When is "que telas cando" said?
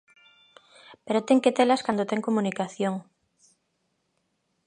1.43-2.09